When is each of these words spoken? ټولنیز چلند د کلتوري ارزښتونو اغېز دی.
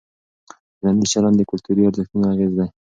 ټولنیز 0.77 1.09
چلند 1.13 1.35
د 1.37 1.41
کلتوري 1.51 1.81
ارزښتونو 1.85 2.25
اغېز 2.33 2.51
دی. 2.57 2.67